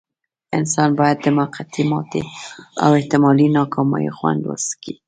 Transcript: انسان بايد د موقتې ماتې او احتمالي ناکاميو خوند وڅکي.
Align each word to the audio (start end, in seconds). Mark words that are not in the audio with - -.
انسان 0.57 0.89
بايد 0.99 1.17
د 1.23 1.27
موقتې 1.37 1.83
ماتې 1.91 2.21
او 2.83 2.89
احتمالي 2.99 3.47
ناکاميو 3.57 4.15
خوند 4.17 4.41
وڅکي. 4.45 4.93